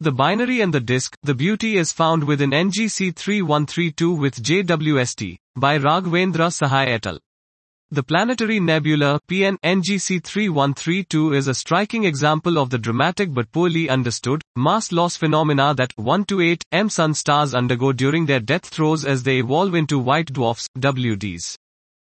[0.00, 5.76] The binary and the disk, the beauty is found within NGC 3132 with JWST, by
[5.76, 7.18] Raghvendra Sahai et al.
[7.90, 13.88] The planetary nebula PN NGC 3132 is a striking example of the dramatic but poorly
[13.88, 18.66] understood mass loss phenomena that 1 to 8 M sun stars undergo during their death
[18.66, 21.56] throes as they evolve into white dwarfs WDs.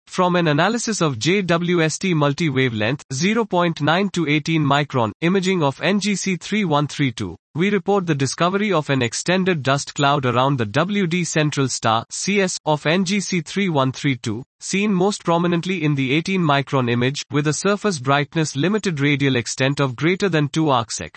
[0.08, 7.70] From an analysis of JWST multi-wavelength 0.9 to 18 micron imaging of NGC 3132, we
[7.70, 12.82] report the discovery of an extended dust cloud around the WD central star CS of
[12.82, 18.98] NGC 3132, seen most prominently in the 18 micron image with a surface brightness limited
[18.98, 21.10] radial extent of greater than 2 arcsec.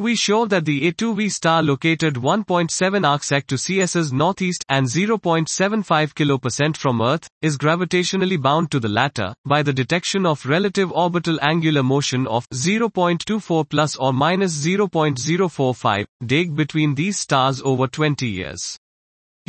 [0.00, 2.70] We show that the A2V star located 1.7
[3.04, 9.34] arcsec to CS's northeast and 0.75 kPa from Earth, is gravitationally bound to the latter,
[9.44, 16.56] by the detection of relative orbital angular motion of 0.24 plus or minus 0.045 deg
[16.56, 18.79] between these stars over 20 years.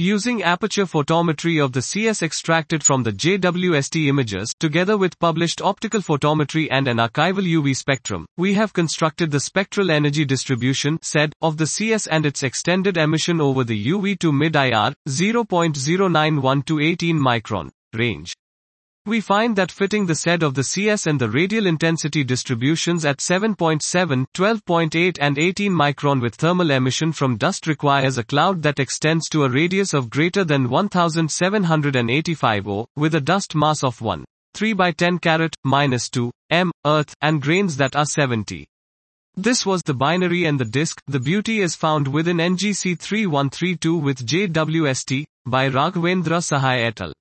[0.03, 6.01] Using aperture photometry of the CS extracted from the JWST images, together with published optical
[6.01, 11.57] photometry and an archival UV spectrum, we have constructed the spectral energy distribution SED, of
[11.57, 17.69] the CS and its extended emission over the UV to mid-IR, 0.091 to 18 micron
[17.93, 18.33] range.
[19.07, 23.17] We find that fitting the SED of the CS and the radial intensity distributions at
[23.17, 29.27] 7.7, 12.8 and 18 micron with thermal emission from dust requires a cloud that extends
[29.29, 34.73] to a radius of greater than 1785 O, with a dust mass of 1, 3
[34.73, 38.67] by 10 caret, minus 2, m, earth, and grains that are 70.
[39.35, 41.01] This was the binary and the disk.
[41.07, 47.13] The beauty is found within NGC 3132 with JWST, by Raghvendra Sahai et al.